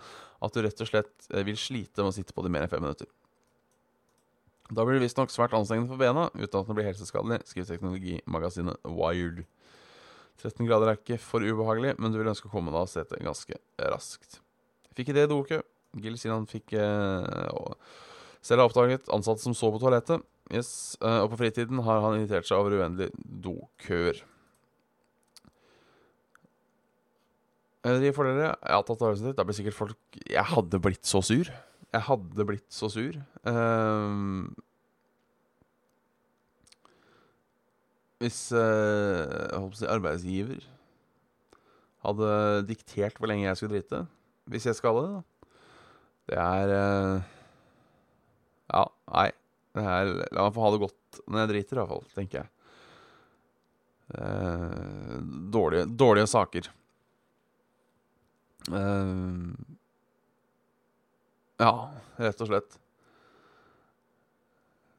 at 0.46 0.54
du 0.54 0.62
rett 0.62 0.84
og 0.84 0.90
slett 0.90 1.30
eh, 1.32 1.46
vil 1.48 1.58
slite 1.58 2.04
med 2.04 2.12
å 2.12 2.18
sitte 2.18 2.36
på 2.38 2.46
det 2.46 2.52
mer 2.54 2.68
enn 2.68 2.74
fem 2.74 2.84
minutter. 2.86 3.10
Da 4.68 4.84
blir 4.84 4.98
det 4.98 5.06
visstnok 5.06 5.32
svært 5.32 5.56
anstrengende 5.56 5.90
for 5.90 6.02
bena, 6.02 6.28
uten 6.36 6.60
at 6.60 6.68
det 6.68 6.76
blir 6.76 6.90
helseskadelig, 6.90 7.40
skriver 7.48 7.70
teknologimagasinet 7.72 8.90
Wired. 8.92 9.46
13 10.44 10.68
grader 10.68 10.92
er 10.92 11.00
ikke 11.00 11.18
for 11.24 11.42
ubehagelig, 11.42 11.96
men 11.98 12.14
du 12.14 12.20
vil 12.20 12.30
ønske 12.30 12.50
å 12.50 12.54
komme 12.54 12.74
deg 12.74 12.84
av 12.84 12.92
setet 12.92 13.24
ganske 13.26 13.58
raskt. 13.80 14.42
Fikk 14.98 15.14
idé 15.14 15.26
i 15.26 15.32
dokø. 15.32 15.62
Gill 16.04 16.18
sier 16.20 16.36
han 16.36 16.46
fikk 16.50 16.76
eh, 16.78 17.72
selv 18.46 18.62
har 18.62 18.68
oppdaget 18.70 19.10
ansatte 19.14 19.42
som 19.44 19.56
så 19.58 19.72
på 19.74 19.82
toalettet. 19.82 20.22
Yes, 20.54 20.98
eh, 21.02 21.20
Og 21.24 21.32
på 21.34 21.42
fritiden 21.42 21.82
har 21.84 22.04
han 22.04 22.20
irritert 22.20 22.48
seg 22.48 22.60
over 22.60 22.78
uendelige 22.78 23.16
dokøer. 23.18 24.22
Rederiet 27.88 28.16
for 28.18 28.28
dere, 28.28 28.52
jeg 28.52 28.76
har 28.76 28.86
tatt 28.88 29.04
arbeidstid. 29.06 29.36
Da 29.38 29.46
blir 29.48 29.56
sikkert 29.56 29.78
folk 29.78 30.22
Jeg 30.28 30.46
hadde 30.52 30.80
blitt 30.84 31.08
så 31.08 31.22
sur. 31.24 31.50
Jeg 31.94 32.04
hadde 32.04 32.46
blitt 32.48 32.68
så 32.74 32.90
sur. 32.92 33.16
Um, 33.48 34.50
hvis 38.20 38.40
uh, 38.52 39.70
si 39.78 39.88
arbeidsgiver 39.88 40.66
hadde 42.06 42.30
diktert 42.68 43.20
hvor 43.20 43.30
lenge 43.32 43.46
jeg 43.46 43.60
skulle 43.60 43.78
drite, 43.78 44.04
hvis 44.52 44.68
jeg 44.68 44.78
skal 44.78 45.00
det, 45.00 45.08
da. 45.16 45.54
Det 46.28 46.40
er 46.44 46.74
uh, 46.76 47.34
Ja, 48.74 48.84
nei. 49.14 49.30
Er, 49.78 50.10
la 50.34 50.48
meg 50.48 50.56
få 50.56 50.64
ha 50.66 50.70
det 50.74 50.82
godt 50.82 51.20
når 51.30 51.44
jeg 51.44 51.50
driter, 51.52 51.78
i 51.78 51.80
hvert 51.80 51.92
fall, 51.94 52.08
tenker 52.18 52.42
jeg. 52.42 52.50
Uh, 54.18 55.20
dårlige, 55.54 55.86
dårlige 56.00 56.30
saker. 56.32 56.72
Eh, 58.68 59.38
ja, 61.62 61.72
rett 62.20 62.44
og 62.44 62.50
slett. 62.52 62.78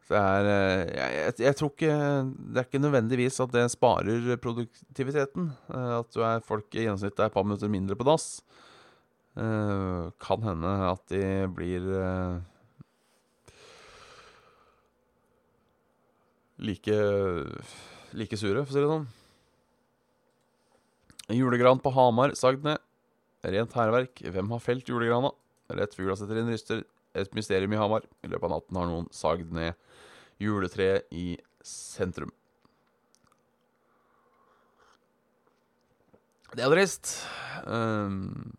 Det 0.08 0.16
er 0.16 0.46
eh, 0.48 0.82
jeg, 0.96 1.16
jeg, 1.18 1.32
jeg 1.44 1.56
tror 1.58 1.68
ikke 1.74 1.96
Det 2.48 2.60
er 2.62 2.64
ikke 2.64 2.80
nødvendigvis 2.80 3.36
at 3.44 3.50
det 3.52 3.66
sparer 3.74 4.38
produktiviteten. 4.40 5.50
eh, 5.68 5.90
At 5.98 6.08
du 6.14 6.22
er 6.24 6.40
folk 6.46 6.72
i 6.72 6.86
gjennomsnitt 6.86 7.20
er 7.20 7.28
et 7.28 7.34
par 7.34 7.44
minutter 7.44 7.68
mindre 7.68 7.98
på 7.98 8.06
dass. 8.08 8.40
Uh, 9.38 10.08
Kan 10.18 10.42
hende 10.42 10.70
at 10.88 11.04
de 11.12 11.20
blir 11.54 11.84
uh, 11.94 12.40
like 16.58 16.96
like 18.18 18.34
sure, 18.40 18.64
for 18.64 18.72
å 18.72 18.74
si 18.74 18.82
det 18.82 18.90
sånn. 18.90 19.06
Julegran 21.38 21.78
på 21.84 21.92
Hamar 21.94 22.34
sagd 22.34 22.64
ned. 22.66 22.82
Rent 23.46 23.74
hærverk. 23.76 24.22
Hvem 24.34 24.50
har 24.54 24.62
felt 24.62 24.88
julegrana? 24.88 25.30
Rett 25.70 25.94
fugla 25.94 26.16
setter 26.18 26.40
inn 26.40 26.50
ryster. 26.50 26.82
Et 27.18 27.34
mysterium 27.36 27.72
i 27.72 27.78
Hamar. 27.80 28.06
I 28.24 28.30
løpet 28.30 28.48
av 28.48 28.56
natten 28.56 28.78
har 28.80 28.88
noen 28.90 29.08
sagd 29.14 29.52
ned 29.54 29.76
juletreet 30.42 31.06
i 31.14 31.36
sentrum. 31.64 32.32
Det 36.54 36.64
er 36.64 36.72
trist. 36.72 37.12
Um, 37.68 38.54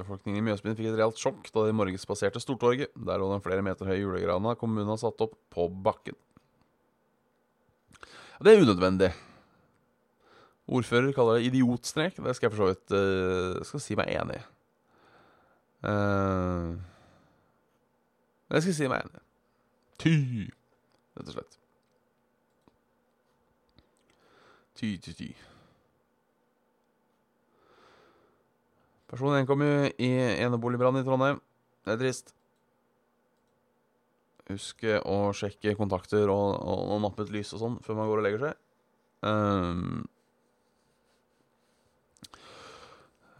befolkningen 0.00 0.40
i 0.40 0.46
Mjøsbyen 0.48 0.76
fikk 0.78 0.88
et 0.90 0.98
realt 0.98 1.20
sjokk 1.20 1.50
da 1.52 1.66
de 1.68 1.98
passerte 2.08 2.40
Stortorget. 2.42 2.94
Der 2.96 3.20
lå 3.20 3.28
den 3.32 3.44
flere 3.44 3.62
meter 3.62 3.90
høye 3.90 4.00
julegrana 4.00 4.56
kommunen 4.58 4.90
har 4.90 5.00
satt 5.02 5.20
opp 5.22 5.36
på 5.52 5.68
bakken. 5.68 6.16
Det 8.42 8.50
er 8.50 8.64
unødvendig. 8.64 9.12
Ordfører 10.64 11.12
kaller 11.12 11.38
det 11.38 11.50
idiotstrek. 11.50 12.16
Det 12.16 12.36
skal 12.36 12.48
jeg 12.48 12.56
for 12.56 12.62
så 12.62 12.70
vidt 12.72 12.94
uh, 12.96 13.64
skal 13.68 13.82
si 13.84 13.96
meg 13.98 14.12
enig 14.14 14.38
i. 14.38 14.44
Uh, 15.84 16.72
det 18.48 18.62
skal 18.62 18.72
jeg 18.72 18.78
si 18.78 18.88
meg 18.88 19.04
enig 19.04 19.20
i. 19.20 19.24
Ty, 20.00 20.14
rett 21.18 21.28
og 21.28 21.36
slett. 21.36 21.58
Ty, 24.74 24.88
ty, 25.04 25.12
ty. 25.14 25.28
Person 29.12 29.36
1 29.36 29.46
kom 29.46 29.62
jo 29.62 29.74
i 30.02 30.08
eneboligbrann 30.42 30.98
i 30.98 31.04
Trondheim. 31.06 31.38
Det 31.84 31.92
er 31.92 32.00
trist. 32.00 32.32
Husk 34.48 34.82
å 35.04 35.18
sjekke 35.36 35.76
kontakter 35.78 36.28
og, 36.32 36.56
og, 36.56 36.80
og 36.96 37.04
nappe 37.04 37.24
ut 37.24 37.32
lys 37.32 37.52
og 37.54 37.62
sånn 37.62 37.78
før 37.84 38.00
man 38.00 38.10
går 38.10 38.20
og 38.20 38.26
legger 38.26 38.42
seg. 38.48 38.58
Um, 39.24 40.02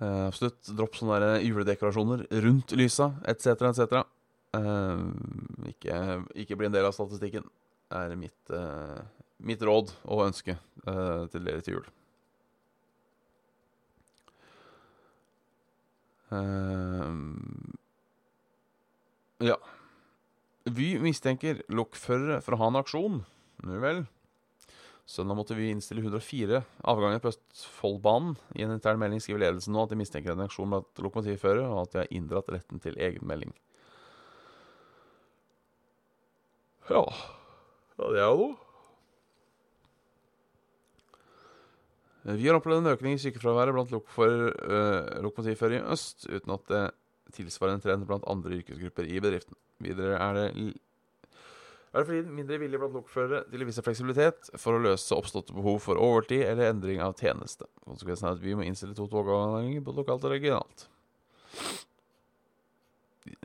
eh, 0.01 0.27
absolutt. 0.27 0.61
Dropp 0.77 0.97
sånne 0.99 1.21
der 1.23 1.45
juledekorasjoner 1.45 2.27
rundt 2.45 2.75
lysa, 2.79 3.13
etc., 3.31 3.69
etc. 3.71 4.05
Uh, 4.55 5.11
ikke, 5.67 5.97
ikke 6.45 6.57
bli 6.59 6.69
en 6.69 6.75
del 6.75 6.87
av 6.87 6.95
statistikken, 6.95 7.47
er 7.95 8.15
mitt, 8.19 8.39
uh, 8.55 9.01
mitt 9.43 9.63
råd 9.67 9.91
og 10.07 10.29
ønske 10.29 10.55
eh, 10.55 11.25
til 11.33 11.47
dere 11.47 11.65
til 11.65 11.79
jul. 11.81 11.89
Ja. 19.45 19.59
Vy 20.65 20.89
mistenker 21.03 21.61
lokførere 21.69 22.41
for 22.43 22.57
å 22.57 22.61
ha 22.63 22.71
en 22.71 22.81
aksjon. 22.81 23.21
Nu 23.67 23.77
vel. 23.83 24.05
Søndag 25.05 25.37
måtte 25.37 25.57
vi 25.57 25.69
innstille 25.69 26.01
104 26.01 26.63
avganger 26.89 27.21
på 27.21 27.31
Østfoldbanen. 27.35 28.39
I 28.57 28.65
en 28.65 28.73
intern 28.73 29.01
melding 29.03 29.21
skriver 29.21 29.43
ledelsen 29.43 29.77
nå 29.77 29.85
at 29.85 29.93
de 29.93 29.99
mistenker 30.01 30.33
en 30.33 30.41
reaksjon 30.41 30.73
blant 30.73 31.03
lokomotivførere, 31.05 31.67
og 31.69 31.83
at 31.83 31.93
de 31.93 32.01
har 32.01 32.15
inndratt 32.17 32.49
retten 32.55 32.81
til 32.81 32.97
egenmelding. 32.97 33.53
Ja 36.89 37.05
Ja, 37.95 38.09
det 38.11 38.21
er 38.21 38.31
jo 38.33 38.39
noe. 38.41 38.55
Vi 42.25 42.49
har 42.49 42.57
opplevd 42.57 42.81
en 42.81 42.95
økning 42.95 43.19
i 43.19 43.21
sykefraværet 43.21 43.75
blant 43.77 43.93
øh, 43.93 45.21
lokomotivførere 45.27 45.83
i 45.83 45.93
øst, 45.93 46.25
uten 46.25 46.55
at 46.57 46.71
det 46.71 46.85
tilsvarende 47.37 47.85
trend 47.85 48.07
blant 48.09 48.25
andre 48.31 48.57
yrkesgrupper 48.63 49.05
i 49.05 49.21
bedriften. 49.21 49.57
Videre 49.85 50.17
er 50.17 50.39
det 50.39 50.47
er 51.95 52.03
det 52.03 52.09
fordi 52.09 52.35
mindre 52.35 52.57
vilje 52.59 52.79
blant 52.83 52.97
lokførere 52.97 53.45
til 53.53 53.63
å 53.63 53.67
vise 53.69 53.83
fleksibilitet 53.87 54.49
for 54.59 54.75
å 54.75 54.83
løse 54.83 55.15
oppståtte 55.15 55.55
behov 55.55 55.77
for 55.85 56.01
overtid 56.03 56.43
eller 56.43 56.73
endring 56.73 56.99
av 57.05 57.15
tjeneste. 57.21 57.69
Konsekvensen 57.87 58.27
er 58.27 58.35
at 58.35 58.43
vi 58.43 58.57
må 58.59 58.67
innstille 58.67 58.97
to 58.99 59.07
togavganger 59.13 59.85
både 59.87 60.03
lokalt 60.03 60.27
og 60.27 60.35
regionalt. 60.35 60.89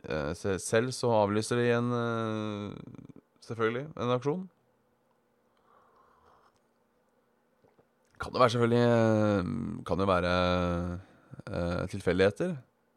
Eh, 0.02 0.32
Selv 0.58 0.90
så 0.96 1.12
avlyser 1.20 1.62
de 1.62 1.68
en 1.76 1.94
eh, 2.00 3.06
selvfølgelig 3.46 3.86
en 4.02 4.16
aksjon. 4.16 4.42
Kan 8.20 8.34
det 8.34 8.42
være 8.42 8.52
selvfølgelig 8.56 8.82
eh, 8.90 9.54
Kan 9.86 10.02
det 10.02 10.10
være 10.10 10.34
eh, 11.46 11.82
tilfeldigheter? 11.94 12.56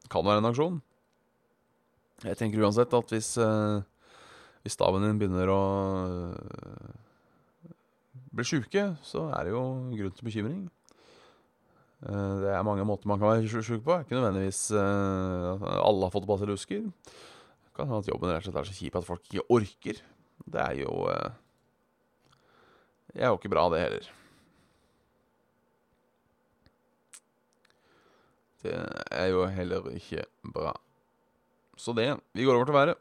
Kan 0.09 0.25
være 0.25 0.41
en 0.41 0.49
aksjon. 0.49 0.81
Jeg 2.25 2.41
tenker 2.41 2.65
uansett 2.65 2.93
at 2.97 3.13
hvis 3.13 3.35
hvis 4.63 4.75
staven 4.77 5.03
din 5.03 5.19
begynner 5.19 5.49
å 5.51 5.61
øh, 6.07 6.93
bli 8.33 8.45
sjuke, 8.47 8.85
så 9.05 9.27
er 9.35 9.43
det 9.49 9.51
jo 9.53 9.63
grunn 9.93 10.15
til 10.15 10.27
bekymring. 10.29 10.61
Eh, 12.07 12.33
Det 12.43 12.49
er 12.55 12.63
mange 12.67 12.85
måter 12.87 13.07
man 13.11 13.19
kan 13.19 13.29
være 13.33 13.47
sju- 13.51 13.61
sjuk 13.67 13.83
på. 13.85 13.99
Ikke 14.05 14.15
nødvendigvis 14.17 14.63
eh, 14.71 15.51
at 15.53 15.67
alle 15.83 16.07
har 16.07 16.15
fått 16.15 16.27
basillusker. 16.29 16.87
Det 16.87 17.75
kan 17.75 17.87
hende 17.89 18.01
at 18.05 18.09
jobben 18.11 18.31
rett 18.31 18.43
og 18.43 18.47
slett 18.53 18.61
er 18.63 18.71
så 18.71 18.77
kjip 18.79 18.95
at 18.99 19.07
folk 19.07 19.23
ikke 19.29 19.45
orker. 19.51 20.01
Det 20.47 20.61
er 20.63 20.81
jo 20.83 21.07
Det 23.13 23.21
er 23.21 23.29
jo 23.29 23.37
ikke 23.37 23.51
bra, 23.53 23.67
det 23.69 23.83
heller. 23.83 24.05
Det 28.63 28.73
er 29.11 29.27
jo 29.33 29.43
heller 29.51 29.89
ikke 29.97 30.23
bra. 30.55 30.71
Så 31.77 31.93
det 31.97 32.07
Vi 32.33 32.45
går 32.47 32.55
over 32.55 32.65
til 32.69 32.73
været. 32.77 32.95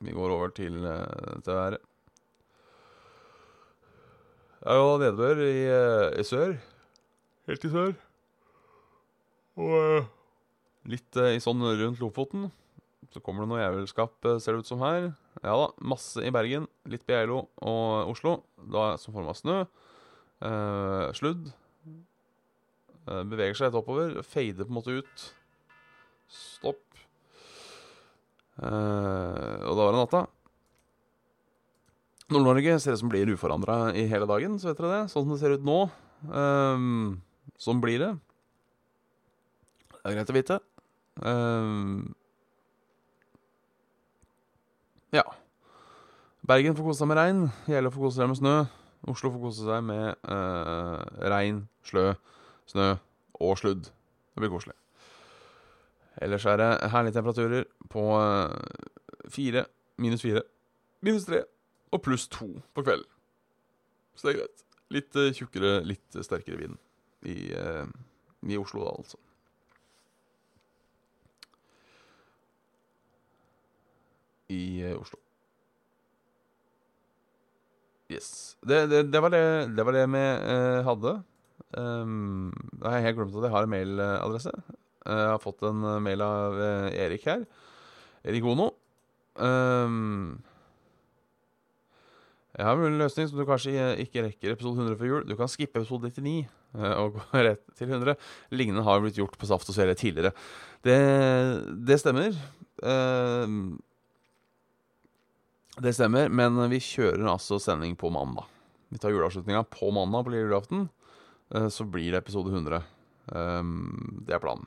Vi 0.00 0.16
går 0.16 0.32
over 0.32 0.52
til, 0.56 0.80
til 1.44 1.54
været. 1.54 1.80
Det 4.60 4.68
er 4.68 4.76
jo 4.76 4.96
nedbør 5.00 5.38
i, 5.40 5.60
eh, 5.72 6.20
i 6.20 6.24
sør. 6.24 6.50
Helt 7.48 7.62
i 7.64 7.68
sør. 7.72 7.92
Og 9.56 9.76
eh, 9.78 10.08
litt 10.92 11.16
eh, 11.16 11.36
i 11.38 11.40
sånn 11.40 11.64
rundt 11.64 12.02
Lofoten. 12.02 12.50
Så 13.10 13.22
kommer 13.24 13.46
det 13.46 13.50
noe 13.50 13.62
jævelskap, 13.62 14.28
ser 14.38 14.54
det 14.54 14.66
ut 14.66 14.68
som 14.68 14.84
her. 14.84 15.08
Ja 15.40 15.54
da, 15.56 15.70
masse 15.80 16.20
i 16.20 16.32
Bergen. 16.34 16.68
Litt 16.92 17.06
på 17.08 17.16
Geilo 17.16 17.46
og 17.64 18.12
Oslo. 18.12 18.36
Da 18.60 18.92
som 19.00 19.16
form 19.16 19.32
av 19.32 19.38
snø. 19.40 19.56
Eh, 20.44 21.06
sludd. 21.16 21.48
Eh, 23.08 23.24
beveger 23.32 23.56
seg 23.56 23.70
litt 23.70 23.80
oppover. 23.80 24.20
Fader 24.28 24.68
på 24.68 24.74
en 24.74 24.76
måte 24.76 25.00
ut. 25.00 25.26
Stopp. 26.28 26.84
Eh, 28.60 29.60
og 29.64 29.74
da 29.74 29.86
var 29.86 29.94
det 29.94 30.02
natta. 30.02 30.22
Nord-Norge 32.30 32.76
ser 32.78 32.94
ut 32.94 33.02
som 33.02 33.10
blir 33.10 33.32
uforandra 33.32 33.90
i 33.96 34.04
hele 34.10 34.28
dagen, 34.30 34.58
så 34.60 34.70
vet 34.70 34.78
dere 34.78 34.92
det. 34.92 35.02
Sånn 35.10 35.24
som 35.24 35.34
det 35.34 35.40
ser 35.40 35.56
ut 35.56 35.66
nå. 35.66 35.80
Um, 36.30 37.22
sånn 37.58 37.80
blir 37.82 37.98
det. 38.02 38.10
Det 39.96 40.02
er 40.04 40.16
greit 40.18 40.30
å 40.30 40.36
vite. 40.36 40.58
Um, 41.20 42.12
ja. 45.16 45.24
Bergen 46.46 46.76
får 46.78 46.86
kose 46.86 47.02
seg 47.02 47.10
med 47.10 47.18
regn. 47.18 47.42
Gjelle 47.70 47.92
får 47.92 48.06
kose 48.06 48.22
seg 48.22 48.30
med 48.30 48.38
snø. 48.38 48.56
Oslo 49.10 49.32
får 49.34 49.42
kose 49.48 49.66
seg 49.66 49.84
med 49.88 50.30
uh, 50.30 51.00
regn, 51.32 51.64
slø, 51.88 52.12
snø 52.70 52.92
og 53.40 53.58
sludd. 53.58 53.90
Det 53.90 54.44
blir 54.44 54.52
koselig. 54.52 54.79
Ellers 56.20 56.44
er 56.46 56.60
det 56.60 56.70
herlige 56.92 57.16
temperaturer 57.16 57.64
på 57.90 58.04
eh, 58.20 59.30
fire, 59.32 59.64
minus 59.98 60.22
fire, 60.22 60.42
minus 61.00 61.24
tre 61.28 61.44
og 61.90 62.02
pluss 62.04 62.28
to 62.28 62.52
på 62.74 62.84
kvelden. 62.84 63.08
Så 64.14 64.28
det 64.28 64.34
er 64.34 64.38
greit. 64.42 64.64
Litt 64.90 65.16
eh, 65.16 65.32
tjukkere, 65.32 65.80
litt 65.86 66.20
sterkere 66.26 66.60
vind 66.60 66.76
i, 67.24 67.52
eh, 67.56 67.86
i 68.50 68.58
Oslo, 68.60 68.84
da, 68.84 68.94
altså. 68.98 69.20
I 74.50 74.62
Oslo. 74.96 75.20
Yes. 78.10 78.58
Det, 78.66 78.86
det, 78.90 79.04
det, 79.12 79.20
var 79.22 79.30
det, 79.30 79.84
var 79.86 79.94
det 79.94 80.06
vi 80.10 80.22
eh, 80.26 80.80
hadde. 80.86 81.16
Um, 81.78 82.50
da 82.80 82.90
har 82.90 82.98
jeg 82.98 83.04
helt 83.06 83.20
glemt 83.20 83.36
at 83.38 83.46
jeg 83.46 83.54
har 83.54 83.66
en 83.66 83.70
mailadresse. 83.70 84.54
Eh, 85.10 85.24
Jeg 85.24 85.32
har 85.34 85.42
fått 85.42 85.64
en 85.66 85.82
eh, 85.84 85.98
mail 86.06 86.22
av 86.24 86.60
eh, 86.62 86.86
Erik 87.06 87.26
her. 87.26 87.42
Erik 88.28 88.46
Ono. 88.46 88.70
Um, 89.40 90.38
jeg 92.58 92.66
har 92.66 92.80
en 92.82 92.98
løsning 93.00 93.28
som 93.30 93.38
du 93.40 93.46
kanskje 93.48 93.72
eh, 93.78 94.00
ikke 94.04 94.24
rekker 94.26 94.52
episode 94.56 94.80
100 94.82 94.98
før 95.00 95.08
jul. 95.12 95.26
Du 95.30 95.36
kan 95.38 95.48
skippe 95.50 95.80
episode 95.80 96.10
99 96.10 96.34
eh, 96.44 96.94
og 97.00 97.14
gå 97.16 97.26
rett 97.46 97.62
til 97.78 97.92
100. 97.94 98.16
Lignende 98.54 98.84
har 98.86 99.00
blitt 99.04 99.18
gjort 99.20 99.38
på 99.40 99.48
Saft 99.50 99.70
og 99.70 99.76
Svele 99.76 99.94
tidligere. 99.98 100.34
Det, 100.84 100.96
det 101.88 102.00
stemmer. 102.02 102.34
Um, 102.82 103.78
det 105.80 105.94
stemmer, 105.96 106.28
men 106.28 106.58
vi 106.72 106.80
kjører 106.82 107.24
altså 107.30 107.56
sending 107.62 107.94
på 107.96 108.10
mandag. 108.12 108.48
Vi 108.90 108.98
tar 109.00 109.14
juleavslutninga 109.14 109.62
på 109.70 109.88
mandag 109.94 110.26
på 110.26 110.32
lille 110.34 110.48
julaften. 110.48 110.88
Eh, 111.54 111.68
Så 111.72 111.86
blir 111.88 112.10
det 112.12 112.20
episode 112.24 112.50
100. 112.52 112.82
Um, 113.30 114.20
det 114.26 114.34
er 114.36 114.42
planen. 114.42 114.66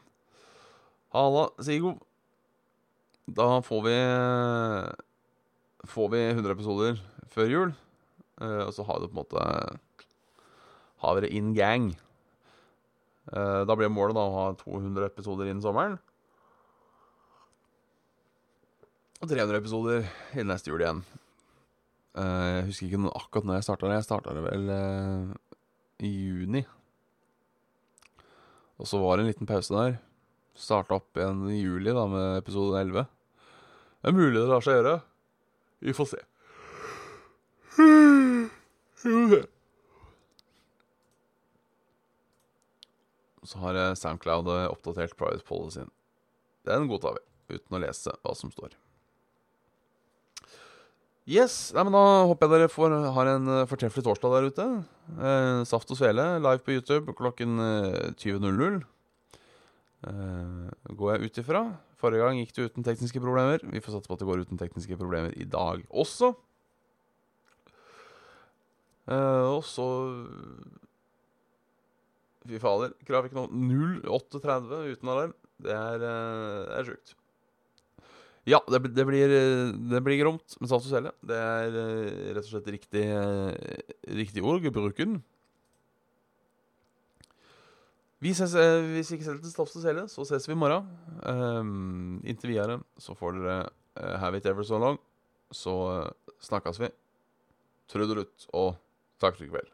Halla, 1.13 1.49
Sigo. 1.61 1.99
Da 3.29 3.61
får 3.61 3.81
vi 3.85 3.97
Får 5.85 6.07
vi 6.09 6.21
100 6.31 6.53
episoder 6.55 7.01
før 7.29 7.51
jul. 7.51 7.73
Eh, 8.41 8.61
og 8.65 8.71
så 8.73 8.85
har 8.87 8.97
vi 8.97 9.05
det 9.05 9.11
på 9.11 9.19
en 9.19 9.21
måte 9.21 9.43
Har 11.03 11.15
vi 11.15 11.21
det 11.21 11.33
in 11.37 11.51
gang. 11.53 11.91
Eh, 13.29 13.61
da 13.67 13.75
blir 13.75 13.91
målet 13.93 14.17
da 14.17 14.23
å 14.25 14.33
ha 14.33 14.45
200 14.57 15.05
episoder 15.05 15.51
innen 15.51 15.61
sommeren. 15.61 15.99
Og 19.21 19.29
300 19.29 19.59
episoder 19.59 20.07
innen 20.33 20.49
neste 20.55 20.71
jul 20.71 20.81
igjen. 20.81 21.03
Eh, 22.17 22.47
jeg 22.57 22.65
husker 22.71 22.87
ikke 22.89 23.11
akkurat 23.19 23.45
når 23.51 23.59
jeg 23.59 23.67
starta 23.67 23.91
det. 23.91 23.99
Jeg 23.99 24.07
starta 24.07 24.33
det 24.33 24.47
vel 24.47 24.73
i 26.01 26.09
juni. 26.09 26.63
Og 28.81 28.89
så 28.89 28.97
var 28.97 29.17
det 29.17 29.27
en 29.27 29.31
liten 29.31 29.51
pause 29.53 29.77
der. 29.77 30.01
Starta 30.53 30.99
opp 30.99 31.17
igjen 31.17 31.47
i 31.49 31.61
juli 31.61 31.93
da 31.95 32.05
med 32.09 32.37
episode 32.37 32.81
11. 32.81 33.07
Det 34.03 34.11
er 34.11 34.17
mulig 34.17 34.37
det 34.37 34.49
lar 34.51 34.63
seg 34.65 34.77
gjøre. 34.77 34.93
Vi 35.83 35.95
får 35.97 36.11
se. 36.13 36.21
Så 43.43 43.59
har 43.59 43.81
SoundCloud 43.99 44.47
oppdatert 44.69 45.17
private 45.19 45.43
policyen. 45.47 45.91
Den 46.67 46.87
godtar 46.87 47.17
vi, 47.17 47.57
uten 47.57 47.75
å 47.75 47.81
lese 47.83 48.13
hva 48.23 48.35
som 48.37 48.53
står. 48.53 48.77
Yes, 51.23 51.71
nei, 51.71 51.85
men 51.87 51.95
Da 51.95 52.03
håper 52.27 52.49
jeg 52.49 52.51
dere 52.51 52.71
får, 52.71 52.93
har 53.15 53.29
en 53.31 53.47
eh, 53.47 53.67
fortreffelig 53.69 54.03
torsdag 54.03 54.33
der 54.33 54.47
ute. 54.51 54.65
Eh, 55.15 55.59
Saft 55.67 55.91
og 55.95 55.99
Svele 55.99 56.25
live 56.43 56.59
på 56.65 56.75
YouTube 56.75 57.15
klokken 57.15 57.61
eh, 57.63 58.09
20.00. 58.19 58.81
Eh, 60.03 60.95
går 60.99 61.13
jeg 61.13 61.29
ut 61.29 61.41
ifra. 61.43 61.63
Forrige 62.01 62.25
gang 62.25 62.39
gikk 62.41 62.53
det 62.57 62.67
uten 62.69 62.85
tekniske 62.85 63.21
problemer. 63.23 63.63
Vi 63.63 63.81
får 63.83 63.95
satse 63.95 64.09
på 64.09 64.17
at 64.17 64.23
det 64.23 64.27
går 64.27 64.43
uten 64.43 64.59
tekniske 64.59 64.97
problemer 64.99 65.35
i 65.39 65.47
dag 65.47 65.83
også. 65.89 66.33
Eh, 69.07 69.43
og 69.51 69.63
så 69.67 69.87
Fy 72.43 72.57
fader. 72.59 72.91
Krav 73.07 73.29
ikke 73.29 73.37
noe 73.39 73.47
0830 73.55 74.95
uten 74.97 75.11
alarm. 75.13 75.35
Det 75.63 75.71
er, 75.71 76.01
eh, 76.03 76.79
er 76.79 76.89
sjukt. 76.89 77.13
Ja, 78.43 78.59
det, 78.67 78.81
det, 78.91 79.05
blir, 79.07 79.31
det 79.31 80.01
blir 80.03 80.19
gromt 80.19 80.57
med 80.59 80.67
saft 80.67 80.83
og 80.83 80.91
svele. 80.91 81.13
Det 81.23 81.37
er 81.39 81.77
rett 82.35 82.43
og 82.43 82.49
slett 82.49 82.67
riktig, 82.75 83.05
riktig 84.11 84.43
ord. 84.43 84.67
Bruken. 84.75 85.21
Vi 88.23 88.31
ses, 88.31 88.53
eh, 88.55 88.85
hvis 88.93 89.11
ikke 89.11 89.25
selv 89.25 89.41
til 89.43 89.51
Saft 89.51 89.75
hele, 89.83 90.05
så 90.07 90.23
ses 90.23 90.47
vi 90.47 90.55
i 90.55 90.59
morgen. 90.59 90.85
Um, 91.27 92.21
inntil 92.23 92.53
videre 92.53 92.77
så 92.97 93.15
får 93.19 93.35
dere 93.35 93.57
uh, 93.99 94.13
have 94.21 94.37
it 94.37 94.45
ever 94.47 94.63
so 94.63 94.79
long. 94.79 94.99
Så 95.51 95.73
uh, 95.73 96.35
snakkes 96.39 96.79
vi. 96.79 96.87
Trudelutt 97.91 98.47
og 98.53 98.77
takk 99.19 99.35
for 99.35 99.43
i 99.43 99.51
kveld. 99.51 99.67